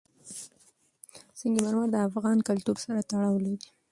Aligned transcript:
سنگ 1.39 1.55
مرمر 1.63 1.87
د 1.91 1.97
افغان 2.07 2.37
کلتور 2.47 2.77
سره 2.85 2.99
تړاو 3.09 3.35
لري. 3.45 3.57